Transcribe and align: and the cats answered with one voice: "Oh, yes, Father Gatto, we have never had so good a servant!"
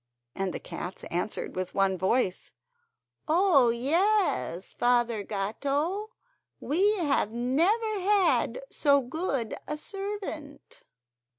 and 0.33 0.51
the 0.51 0.59
cats 0.59 1.03
answered 1.11 1.55
with 1.55 1.75
one 1.75 1.95
voice: 1.95 2.55
"Oh, 3.27 3.69
yes, 3.69 4.73
Father 4.73 5.21
Gatto, 5.21 6.09
we 6.59 6.95
have 6.95 7.31
never 7.31 7.99
had 7.99 8.63
so 8.71 9.01
good 9.01 9.55
a 9.67 9.77
servant!" 9.77 10.81